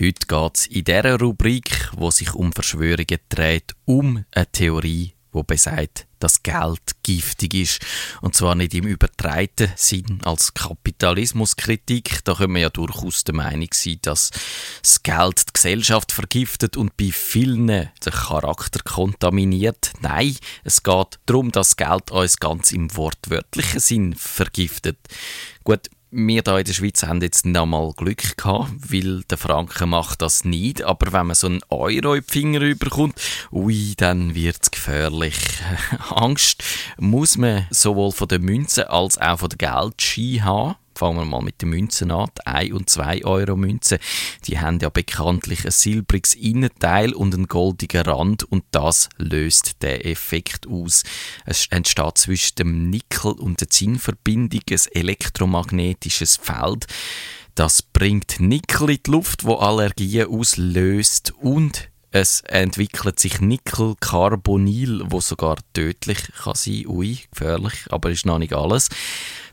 Heute 0.00 0.28
geht 0.28 0.56
es 0.56 0.66
in 0.68 0.84
dieser 0.84 1.18
Rubrik, 1.18 1.90
wo 1.96 2.12
sich 2.12 2.32
um 2.32 2.52
Verschwörungen 2.52 3.18
dreht, 3.28 3.74
um 3.84 4.24
eine 4.30 4.46
Theorie, 4.52 5.14
die 5.34 5.42
besagt, 5.42 6.06
dass 6.20 6.44
Geld 6.44 7.02
giftig 7.02 7.54
ist. 7.54 7.80
Und 8.20 8.36
zwar 8.36 8.54
nicht 8.54 8.74
im 8.74 8.86
übertreiten 8.86 9.72
Sinn 9.74 10.20
als 10.22 10.54
Kapitalismuskritik. 10.54 12.20
Da 12.22 12.34
können 12.34 12.54
wir 12.54 12.60
ja 12.62 12.70
durchaus 12.70 13.24
der 13.24 13.34
Meinung 13.34 13.70
sein, 13.74 13.98
dass 14.02 14.30
das 14.82 15.02
Geld 15.02 15.48
die 15.48 15.52
Gesellschaft 15.52 16.12
vergiftet 16.12 16.76
und 16.76 16.96
bei 16.96 17.10
vielen 17.10 17.66
den 17.66 17.90
Charakter 18.04 18.78
kontaminiert. 18.84 19.94
Nein, 20.00 20.36
es 20.62 20.84
geht 20.84 21.18
darum, 21.26 21.50
dass 21.50 21.76
Geld 21.76 22.12
uns 22.12 22.36
ganz 22.36 22.70
im 22.70 22.94
wortwörtlichen 22.96 23.80
Sinn 23.80 24.14
vergiftet. 24.14 24.98
Gut, 25.64 25.90
wir 26.10 26.42
hier 26.42 26.58
in 26.58 26.64
der 26.64 26.72
Schweiz 26.72 27.02
haben 27.02 27.20
jetzt 27.20 27.44
noch 27.44 27.66
mal 27.66 27.92
Glück 27.92 28.36
gehabt, 28.36 28.70
weil 28.90 29.22
der 29.24 29.36
Franken 29.36 29.90
macht 29.90 30.22
das 30.22 30.44
nicht. 30.44 30.82
Aber 30.82 31.12
wenn 31.12 31.26
man 31.26 31.36
so 31.36 31.48
einen 31.48 31.60
Euro 31.68 32.14
in 32.14 32.24
die 32.26 32.32
Finger 32.32 32.60
überkommt, 32.60 33.20
ui, 33.52 33.94
dann 33.96 34.34
wird 34.34 34.58
es 34.62 34.70
gefährlich. 34.70 35.36
Angst 36.10 36.62
muss 36.98 37.36
man 37.36 37.66
sowohl 37.70 38.12
von 38.12 38.28
der 38.28 38.38
Münze 38.38 38.90
als 38.90 39.18
auch 39.18 39.40
von 39.40 39.50
der 39.50 39.58
Geldschein 39.58 40.44
haben. 40.44 40.76
Fangen 40.98 41.18
wir 41.18 41.24
mal 41.24 41.42
mit 41.42 41.62
den 41.62 41.68
Münzen 41.68 42.10
an. 42.10 42.28
Die 42.38 42.46
1 42.48 42.72
und 42.72 42.90
2 42.90 43.24
Euro 43.24 43.54
Münzen, 43.54 43.98
die 44.46 44.58
haben 44.58 44.80
ja 44.80 44.88
bekanntlich 44.88 45.64
ein 45.64 45.70
silbriges 45.70 46.34
Innenteil 46.34 47.12
und 47.12 47.32
einen 47.32 47.46
goldigen 47.46 48.02
Rand 48.02 48.42
und 48.42 48.64
das 48.72 49.08
löst 49.16 49.80
den 49.84 50.00
Effekt 50.00 50.66
aus. 50.66 51.04
Es 51.46 51.68
entsteht 51.70 52.18
zwischen 52.18 52.56
dem 52.56 52.90
Nickel 52.90 53.30
und 53.30 53.60
der 53.60 53.70
Zinnverbindung 53.70 54.62
ein 54.68 54.80
elektromagnetisches 54.90 56.34
Feld. 56.34 56.86
Das 57.54 57.80
bringt 57.80 58.40
Nickel 58.40 58.90
in 58.90 58.98
die 59.06 59.10
Luft, 59.12 59.44
wo 59.44 59.54
Allergien 59.54 60.26
auslöst 60.26 61.32
und 61.40 61.90
es 62.10 62.40
entwickelt 62.42 63.18
sich 63.20 63.40
Nickelcarbonyl, 63.40 65.02
wo 65.06 65.20
sogar 65.20 65.56
tödlich 65.74 66.18
kann 66.42 66.54
sein. 66.54 66.86
Ui, 66.86 67.18
gefährlich, 67.30 67.74
aber 67.90 68.10
ist 68.10 68.26
noch 68.26 68.38
nicht 68.38 68.54
alles. 68.54 68.88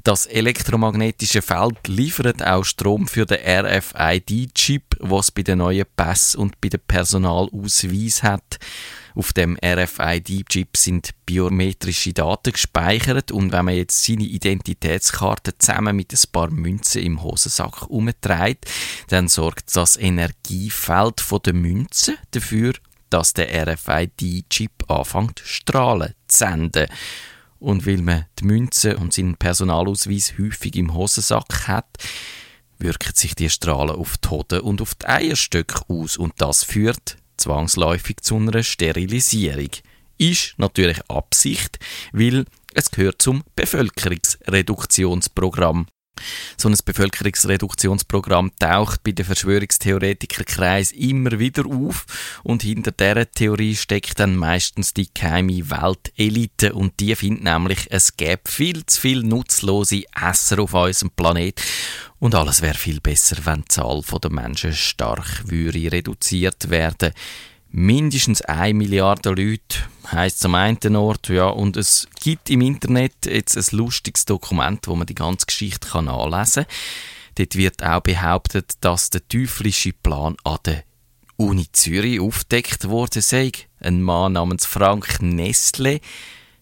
Das 0.03 0.25
elektromagnetische 0.25 1.41
Feld 1.41 1.87
liefert 1.87 2.45
auch 2.45 2.63
Strom 2.63 3.07
für 3.07 3.25
den 3.25 3.39
RFID-Chip, 3.43 4.97
was 4.99 5.31
bei 5.31 5.41
den 5.41 5.57
neuen 5.57 5.85
Pass 5.97 6.35
und 6.35 6.61
bei 6.61 6.69
den 6.69 6.79
Personalausweis 6.87 8.23
hat. 8.23 8.59
Auf 9.15 9.31
dem 9.31 9.57
RFID-Chip 9.63 10.75
sind 10.75 11.11
biometrische 11.25 12.11
Daten 12.11 12.51
gespeichert 12.51 13.31
und 13.31 13.53
wenn 13.53 13.63
man 13.63 13.75
jetzt 13.75 14.03
seine 14.03 14.23
Identitätskarte 14.23 15.57
zusammen 15.57 15.95
mit 15.95 16.11
ein 16.11 16.31
paar 16.33 16.51
Münzen 16.51 17.01
im 17.01 17.23
Hosensack 17.23 17.89
umtreibt, 17.89 18.69
dann 19.07 19.29
sorgt 19.29 19.73
das 19.73 19.95
Energiefeld 19.95 21.23
der 21.45 21.53
Münze 21.53 22.17
dafür, 22.31 22.73
dass 23.09 23.33
der 23.33 23.67
RFID-Chip 23.67 24.89
anfängt 24.89 25.41
strahlen 25.45 26.13
zu 26.27 26.37
senden. 26.37 26.87
Und 27.59 27.87
weil 27.87 28.01
man 28.01 28.25
die 28.37 28.45
Münze 28.45 28.97
und 28.97 29.13
seinen 29.13 29.37
Personalausweis 29.37 30.33
häufig 30.37 30.75
im 30.75 30.93
Hosensack 30.93 31.69
hat, 31.69 31.87
wirken 32.79 33.13
sich 33.15 33.33
die 33.33 33.49
Strahlen 33.49 33.95
auf 33.95 34.17
die 34.17 34.27
Hoden 34.27 34.59
und 34.59 34.81
auf 34.81 34.93
die 34.95 35.05
Eierstöcke 35.05 35.83
aus 35.87 36.17
und 36.17 36.33
das 36.37 36.65
führt 36.65 37.17
zwangsläufig 37.37 38.21
zu 38.21 38.37
einer 38.37 38.63
Sterilisierung. 38.63 39.69
Ist 40.17 40.53
natürlich 40.57 40.99
Absicht, 41.09 41.77
weil 42.13 42.45
es 42.73 42.89
gehört 42.91 43.21
zum 43.21 43.43
Bevölkerungsreduktionsprogramm. 43.55 45.87
So 46.57 46.69
ein 46.69 46.75
Bevölkerungsreduktionsprogramm 46.83 48.51
taucht 48.59 49.03
bei 49.03 49.11
den 49.11 49.25
Verschwörungstheoretikerkreis 49.25 50.91
immer 50.91 51.39
wieder 51.39 51.65
auf 51.65 52.05
und 52.43 52.63
hinter 52.63 52.91
dieser 52.91 53.29
Theorie 53.29 53.75
steckt 53.75 54.19
dann 54.19 54.35
meistens 54.35 54.93
die 54.93 55.09
geheime 55.13 55.69
Weltelite 55.69 56.73
und 56.73 56.99
die 56.99 57.15
findet 57.15 57.43
nämlich, 57.43 57.87
es 57.89 58.15
gäbe 58.15 58.41
viel 58.45 58.85
zu 58.85 59.01
viele 59.01 59.25
nutzlose 59.25 60.03
Esser 60.15 60.59
auf 60.59 60.73
unserem 60.73 61.11
Planet 61.11 61.61
und 62.19 62.35
alles 62.35 62.61
wäre 62.61 62.77
viel 62.77 63.01
besser, 63.01 63.37
wenn 63.43 63.61
die 63.61 63.67
Zahl 63.67 64.01
der 64.21 64.31
Menschen 64.31 64.73
stark 64.73 65.43
würde 65.49 65.91
reduziert 65.91 66.69
werden 66.69 67.13
mindestens 67.75 68.41
eine 68.41 68.73
Milliarde 68.73 69.29
Leute, 69.29 69.79
heisst 70.09 70.45
am 70.45 70.55
einen 70.55 70.95
Ort, 70.95 71.27
ja, 71.27 71.47
und 71.47 71.75
es 71.75 72.07
gibt 72.23 72.49
im 72.49 72.61
Internet 72.61 73.25
jetzt 73.25 73.57
ein 73.57 73.77
lustiges 73.77 74.23
Dokument, 74.23 74.87
wo 74.87 74.95
man 74.95 75.05
die 75.05 75.15
ganze 75.15 75.45
Geschichte 75.45 75.89
kann 75.89 76.05
nachlesen 76.05 76.63
kann. 76.63 76.73
Dort 77.35 77.55
wird 77.55 77.83
auch 77.83 77.99
behauptet, 77.99 78.73
dass 78.79 79.09
der 79.09 79.27
teuflische 79.27 79.91
Plan 79.91 80.37
an 80.45 80.57
der 80.65 80.83
Uni 81.35 81.67
Zürich 81.73 82.21
aufdeckt 82.21 82.87
wurde 82.87 83.21
sei. 83.21 83.51
Ein 83.81 84.01
Mann 84.01 84.33
namens 84.33 84.65
Frank 84.65 85.21
Nestle 85.21 85.99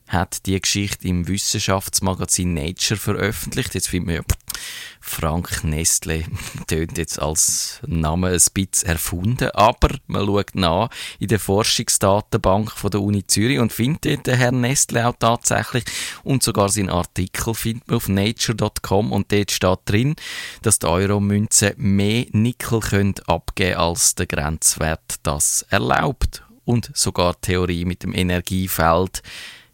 hat 0.08 0.48
die 0.48 0.60
Geschichte 0.60 1.08
im 1.08 1.28
Wissenschaftsmagazin 1.28 2.56
Nature 2.56 3.00
veröffentlicht. 3.00 3.76
Jetzt 3.76 3.90
findet 3.90 4.08
man 4.08 4.16
ja, 4.16 4.22
Frank 5.00 5.64
Nestle 5.64 6.24
tönt 6.68 6.98
jetzt 6.98 7.22
als 7.22 7.80
Name 7.86 8.30
ein 8.30 8.42
bisschen 8.54 8.90
erfunden, 8.90 9.50
aber 9.52 9.90
man 10.08 10.26
schaut 10.26 10.56
nach 10.56 10.90
in 11.20 11.28
der 11.28 11.40
Forschungsdatenbank 11.40 12.72
von 12.72 12.90
der 12.90 13.02
Uni 13.02 13.28
Zürich 13.28 13.60
und 13.60 13.74
findet 13.74 14.28
den 14.28 14.36
Herrn 14.36 14.62
Nestle 14.62 15.08
auch 15.08 15.16
tatsächlich 15.20 15.84
und 16.24 16.42
sogar 16.42 16.70
seinen 16.70 16.90
Artikel 16.90 17.54
findet 17.54 17.88
man 17.88 17.98
auf 17.98 18.08
nature.com 18.08 19.12
und 19.12 19.32
dort 19.32 19.52
steht 19.52 19.80
drin, 19.86 20.16
dass 20.62 20.80
die 20.80 20.88
Euro-Münze 20.88 21.74
mehr 21.78 22.26
Nickel 22.32 22.80
können 22.80 23.16
abgeben 23.28 23.78
als 23.78 24.16
der 24.16 24.26
Grenzwert 24.26 25.16
das 25.24 25.66
erlaubt 25.70 26.44
und 26.66 26.92
sogar 26.94 27.34
die 27.34 27.48
Theorie 27.48 27.86
mit 27.86 28.04
dem 28.04 28.16
Energiefeld 28.16 29.22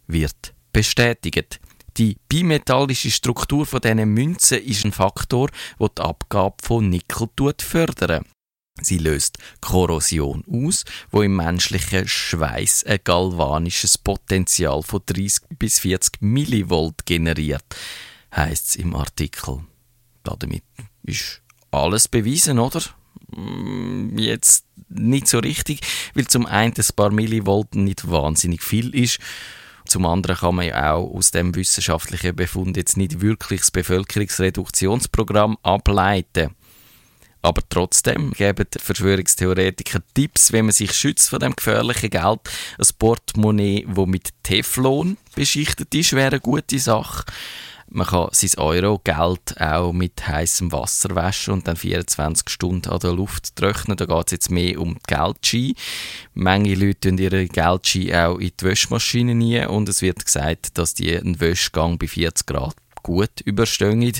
wird 0.06 0.54
bestätigt. 0.72 1.60
Die 1.96 2.16
bimetallische 2.28 3.10
Struktur 3.10 3.66
von 3.66 3.80
diesen 3.80 4.08
Münzen 4.08 4.62
ist 4.62 4.84
ein 4.84 4.92
Faktor, 4.92 5.48
der 5.78 5.88
die 5.88 6.02
Abgabe 6.02 6.56
von 6.62 6.88
Nickel 6.88 7.28
fördert. 7.58 8.24
Sie 8.82 8.98
löst 8.98 9.38
Korrosion 9.60 10.44
aus, 10.50 10.84
wo 11.10 11.22
im 11.22 11.36
menschlichen 11.36 12.08
Schweiß 12.08 12.84
ein 12.84 13.00
galvanisches 13.04 13.98
Potenzial 13.98 14.82
von 14.82 15.02
30 15.04 15.58
bis 15.58 15.80
40 15.80 16.22
Millivolt 16.22 17.04
generiert, 17.04 17.64
heißt 18.34 18.68
es 18.68 18.76
im 18.76 18.94
Artikel. 18.94 19.60
Damit 20.22 20.64
ist 21.02 21.42
alles 21.70 22.08
bewiesen, 22.08 22.58
oder? 22.58 22.80
Mm, 23.36 24.18
jetzt 24.18 24.64
nicht 24.88 25.28
so 25.28 25.38
richtig, 25.38 25.80
weil 26.14 26.26
zum 26.26 26.46
einen 26.46 26.74
ein 26.76 26.96
paar 26.96 27.10
Millivolt 27.10 27.74
nicht 27.74 28.10
wahnsinnig 28.10 28.62
viel 28.62 28.94
ist 28.94 29.18
zum 29.90 30.06
anderen 30.06 30.36
kann 30.36 30.54
man 30.54 30.66
ja 30.66 30.94
auch 30.94 31.12
aus 31.14 31.32
dem 31.32 31.54
wissenschaftlichen 31.54 32.36
Befund 32.36 32.76
jetzt 32.76 32.96
nicht 32.96 33.20
wirklich 33.20 33.60
das 33.60 33.70
Bevölkerungsreduktionsprogramm 33.72 35.58
ableiten. 35.62 36.54
Aber 37.42 37.62
trotzdem 37.68 38.32
geben 38.32 38.66
Verschwörungstheoretiker 38.78 40.00
Tipps, 40.14 40.52
wie 40.52 40.62
man 40.62 40.72
sich 40.72 40.92
schützt 40.92 41.30
von 41.30 41.40
dem 41.40 41.56
gefährlichen 41.56 42.10
Geld. 42.10 42.40
Ein 42.78 42.86
Portemonnaie, 42.98 43.86
das 43.88 44.06
mit 44.06 44.28
Teflon 44.42 45.16
beschichtet 45.34 45.94
ist, 45.94 46.12
wäre 46.12 46.32
eine 46.32 46.40
gute 46.40 46.78
Sache. 46.78 47.24
Man 47.92 48.06
kann 48.06 48.28
sein 48.30 48.56
Euro-Geld 48.56 49.60
auch 49.60 49.92
mit 49.92 50.26
heißem 50.26 50.70
Wasser 50.70 51.14
waschen 51.16 51.54
und 51.54 51.66
dann 51.66 51.74
24 51.74 52.48
Stunden 52.48 52.88
an 52.88 53.00
der 53.00 53.12
Luft 53.12 53.56
trocknen. 53.56 53.96
Da 53.96 54.06
geht 54.06 54.26
es 54.26 54.32
jetzt 54.32 54.50
mehr 54.50 54.80
um 54.80 54.94
die 54.94 55.14
Geldscheine. 55.14 55.74
Manche 56.34 56.74
Leute 56.74 57.08
tun 57.08 57.18
ihre 57.18 57.46
Geldscheine 57.46 58.28
auch 58.28 58.38
in 58.38 58.52
die 58.58 58.64
Wäschmaschine 58.64 59.34
nie 59.34 59.66
und 59.66 59.88
es 59.88 60.02
wird 60.02 60.24
gesagt, 60.24 60.78
dass 60.78 60.94
die 60.94 61.16
einen 61.16 61.40
Wäschgang 61.40 61.98
bei 61.98 62.06
40 62.06 62.46
Grad 62.46 62.76
gut 63.02 63.40
überstehen. 63.44 64.12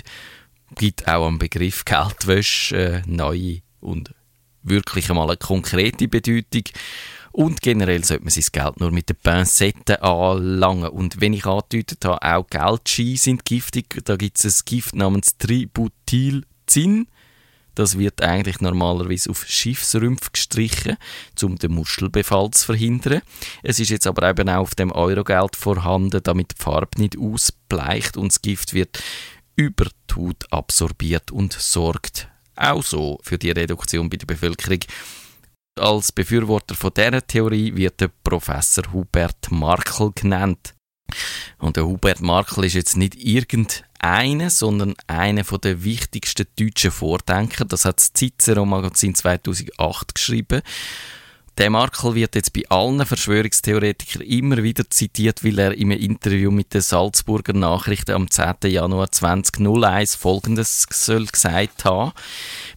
Gibt 0.77 1.07
auch 1.07 1.27
am 1.27 1.39
Begriff 1.39 1.85
Geldwäsche 1.85 2.77
äh, 2.77 3.03
neue 3.07 3.61
und 3.81 4.13
wirklich 4.63 5.11
einmal 5.11 5.29
eine 5.29 5.37
konkrete 5.37 6.09
Bedeutung. 6.09 6.65
Und 7.33 7.63
generell 7.63 8.05
sollte 8.05 8.25
man 8.25 8.31
sein 8.31 8.45
Geld 8.53 8.81
nur 8.81 8.91
mit 8.91 9.09
den 9.09 9.17
Pinzetten 9.17 9.97
anlangen. 9.97 10.89
Und 10.89 11.21
wenn 11.21 11.33
ich 11.33 11.47
angedeutet 11.47 12.05
habe, 12.05 12.23
auch 12.23 12.47
Geldscheine 12.49 13.17
sind 13.17 13.45
giftig, 13.45 14.03
da 14.05 14.17
gibt 14.17 14.43
es 14.43 14.61
ein 14.61 14.65
Gift 14.65 14.95
namens 14.95 15.39
Tributylzin. 15.39 17.07
Das 17.77 17.97
wird 17.97 18.21
eigentlich 18.21 18.61
normalerweise 18.61 19.31
auf 19.31 19.47
Schiffsrümpf 19.47 20.33
gestrichen, 20.33 20.97
um 21.43 21.57
den 21.57 21.73
Muschelbefall 21.73 22.51
zu 22.51 22.67
verhindern. 22.67 23.23
Es 23.63 23.79
ist 23.79 23.91
jetzt 23.91 24.09
aber 24.09 24.29
eben 24.29 24.49
auch 24.49 24.63
auf 24.63 24.75
dem 24.75 24.91
Eurogeld 24.91 25.55
vorhanden, 25.57 26.21
damit 26.23 26.53
die 26.59 26.63
Farbe 26.63 27.01
nicht 27.01 27.17
ausbleicht 27.17 28.17
und 28.17 28.33
das 28.33 28.43
Gift 28.43 28.75
wird 28.75 29.01
über 29.55 29.87
Haut 30.17 30.45
absorbiert 30.51 31.31
und 31.31 31.53
sorgt 31.53 32.29
auch 32.57 32.83
so 32.83 33.19
für 33.23 33.39
die 33.39 33.51
Reduktion 33.51 34.11
bei 34.11 34.17
der 34.17 34.27
Bevölkerung. 34.27 34.81
Als 35.81 36.13
Befürworter 36.13 36.75
von 36.75 36.91
dieser 36.95 37.27
Theorie 37.27 37.75
wird 37.75 38.03
der 38.03 38.11
Professor 38.23 38.85
Hubert 38.93 39.51
Markel 39.51 40.13
genannt. 40.15 40.75
Und 41.57 41.77
der 41.77 41.87
Hubert 41.87 42.21
Markel 42.21 42.65
ist 42.65 42.75
jetzt 42.75 42.99
nicht 42.99 43.15
irgendein 43.15 43.87
einen, 43.99 44.51
sondern 44.51 44.95
einen 45.07 45.45
der 45.63 45.83
wichtigsten 45.83 46.47
deutschen 46.59 46.91
Vordenker. 46.91 47.65
Das 47.65 47.87
hat 47.87 47.97
das 47.97 48.13
Cicero 48.13 48.67
Magazin 48.67 49.15
2008 49.15 50.15
geschrieben. 50.15 50.61
Der 51.57 51.69
Markel 51.69 52.15
wird 52.15 52.37
jetzt 52.37 52.55
bei 52.55 52.63
allen 52.71 53.05
Verschwörungstheoretikern 53.05 54.23
immer 54.23 54.63
wieder 54.63 54.89
zitiert, 54.89 55.45
weil 55.45 55.59
er 55.59 55.77
im 55.77 55.91
Interview 55.91 56.51
mit 56.51 56.73
den 56.73 56.81
Salzburger 56.81 57.53
Nachrichten 57.53 58.13
am 58.13 58.31
10. 58.31 58.71
Januar 58.71 59.11
2001 59.11 60.15
Folgendes 60.15 60.87
soll 60.91 61.27
gesagt 61.27 61.85
haben. 61.85 62.13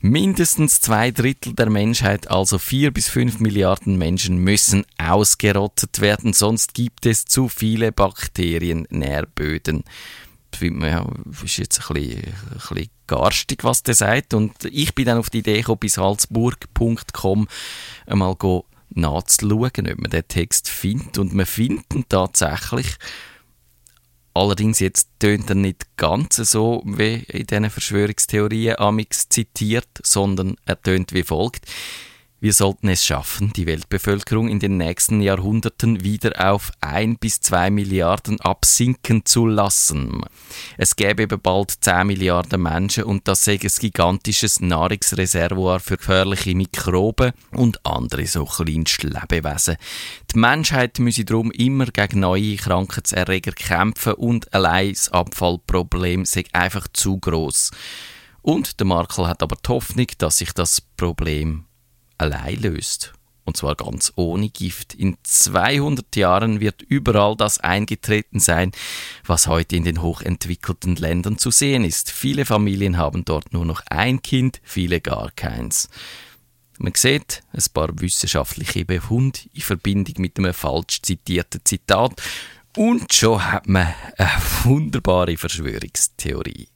Mindestens 0.06 0.82
zwei 0.82 1.12
Drittel 1.12 1.54
der 1.54 1.70
Menschheit, 1.70 2.30
also 2.30 2.58
vier 2.58 2.92
bis 2.92 3.08
fünf 3.08 3.40
Milliarden 3.40 3.98
Menschen, 3.98 4.38
müssen 4.38 4.86
ausgerottet 4.98 6.02
werden, 6.02 6.34
sonst 6.34 6.74
gibt 6.74 7.06
es 7.06 7.24
zu 7.24 7.48
viele 7.48 7.94
Bakteriennährböden 7.94 9.86
ja, 10.62 11.10
ist 11.44 11.58
jetzt 11.58 11.90
ein 11.90 11.94
bisschen, 11.94 12.22
ein 12.22 12.60
bisschen 12.70 12.90
garstig, 13.08 13.64
was 13.64 13.84
der 13.84 13.96
sagt. 13.96 14.34
Und 14.34 14.54
ich 14.66 14.94
bin 14.94 15.06
dann 15.06 15.18
auf 15.18 15.30
die 15.30 15.40
Idee 15.40 15.60
gekommen, 15.60 15.80
bis 15.80 15.94
salzburg.com 15.94 17.48
einmal 18.06 18.36
nachzuschauen, 18.90 19.92
ob 19.92 20.00
man 20.00 20.12
den 20.12 20.28
Text 20.28 20.70
findet. 20.70 21.18
Und 21.18 21.34
man 21.34 21.46
findet 21.46 21.94
ihn 21.94 22.06
tatsächlich. 22.10 22.98
Allerdings 24.36 24.80
jetzt 24.80 25.10
tönt 25.20 25.50
er 25.50 25.56
nicht 25.56 25.96
ganz 25.96 26.38
so 26.38 26.82
wie 26.86 27.24
in 27.28 27.46
diesen 27.46 27.70
Verschwörungstheorien 27.70 28.80
amix 28.80 29.30
zitiert, 29.30 29.88
sondern 30.02 30.56
er 30.66 30.82
tönt 30.82 31.14
wie 31.14 31.24
folgt. 31.24 31.66
Wir 32.44 32.52
sollten 32.52 32.90
es 32.90 33.06
schaffen, 33.06 33.54
die 33.54 33.66
Weltbevölkerung 33.68 34.50
in 34.50 34.60
den 34.60 34.76
nächsten 34.76 35.22
Jahrhunderten 35.22 36.04
wieder 36.04 36.52
auf 36.52 36.74
ein 36.82 37.16
bis 37.16 37.40
zwei 37.40 37.70
Milliarden 37.70 38.38
absinken 38.42 39.26
zu 39.26 39.46
lassen. 39.48 40.26
Es 40.78 40.98
gäbe 40.98 41.24
eben 41.24 41.40
bald 41.40 41.72
10 41.72 42.06
Milliarden 42.06 42.62
Menschen 42.62 43.06
und 43.06 43.30
das 43.30 43.46
sei 43.46 43.54
ein 43.54 43.72
gigantisches 43.80 44.60
Nahrungsreservoir 44.60 45.80
für 45.80 45.96
gefährliche 45.96 46.54
Mikroben 46.54 47.32
und 47.52 47.80
andere 47.86 48.28
so 48.28 48.44
kleinste 48.44 49.08
Lebewesen. 49.08 49.78
Die 50.34 50.40
Menschheit 50.40 51.00
müsse 51.00 51.24
darum 51.24 51.50
immer 51.50 51.86
gegen 51.86 52.20
neue 52.20 52.58
Krankheitserreger 52.58 53.54
kämpfen 53.54 54.16
und 54.16 54.54
allein 54.54 54.90
das 54.90 55.08
Abfallproblem 55.14 56.26
sei 56.26 56.44
einfach 56.52 56.90
zu 56.92 57.20
groß. 57.20 57.72
Und 58.42 58.82
der 58.82 58.88
Markel 58.88 59.30
hat 59.30 59.42
aber 59.42 59.56
die 59.56 59.70
Hoffnung, 59.70 60.08
dass 60.18 60.40
sich 60.40 60.52
das 60.52 60.82
Problem 60.82 61.68
allein 62.18 62.62
löst. 62.62 63.14
Und 63.46 63.58
zwar 63.58 63.76
ganz 63.76 64.14
ohne 64.16 64.50
Gift. 64.50 64.94
In 64.94 65.18
200 65.24 66.16
Jahren 66.16 66.62
wird 66.62 66.82
überall 66.82 67.36
das 67.36 67.60
eingetreten 67.60 68.40
sein, 68.40 68.72
was 69.26 69.48
heute 69.48 69.76
in 69.76 69.84
den 69.84 70.02
hochentwickelten 70.02 70.96
Ländern 70.96 71.38
zu 71.38 71.52
sehen 71.52 71.84
ist. 71.84 72.10
Viele 72.10 72.46
Familien 72.46 72.98
haben 72.98 73.26
dort 73.26 73.52
nur 73.52 73.66
noch 73.66 73.82
ein 73.90 74.22
Kind, 74.22 74.62
viele 74.64 75.02
gar 75.02 75.30
keins. 75.32 75.90
Man 76.80 76.94
sieht 76.96 77.44
ein 77.52 77.64
paar 77.74 77.90
wissenschaftliche 78.00 78.86
Befunde 78.86 79.40
in 79.54 79.62
Verbindung 79.62 80.16
mit 80.20 80.38
einem 80.38 80.54
falsch 80.54 81.02
zitierten 81.02 81.62
Zitat 81.64 82.22
und 82.76 83.14
schon 83.14 83.52
hat 83.52 83.68
man 83.68 83.94
eine 84.18 84.32
wunderbare 84.64 85.38
Verschwörungstheorie. 85.38 86.68